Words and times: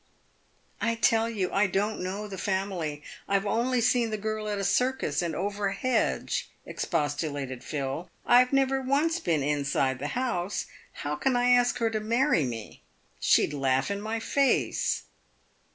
"I 0.81 0.95
tell 0.95 1.29
you 1.29 1.53
I 1.53 1.67
don't 1.67 2.01
know 2.01 2.27
the 2.27 2.39
family. 2.39 3.03
I've 3.27 3.45
only 3.45 3.79
seen 3.81 4.09
the 4.09 4.17
girl 4.17 4.49
at 4.49 4.57
a 4.57 4.63
circus 4.63 5.21
and 5.21 5.35
over 5.35 5.67
a 5.67 5.75
hedge," 5.75 6.49
expostulated 6.65 7.63
Phil." 7.63 8.09
I've 8.25 8.51
never 8.51 8.81
once 8.81 9.19
been 9.19 9.43
inside 9.43 9.99
the 9.99 10.07
house. 10.17 10.65
How 11.05 11.15
can 11.15 11.35
I 11.35 11.51
ask 11.51 11.77
her 11.77 11.91
to 11.91 11.99
marry 11.99 12.45
me? 12.45 12.81
She'd 13.19 13.53
laugh 13.53 13.91
in 13.91 14.01
my 14.01 14.19
face!" 14.19 15.03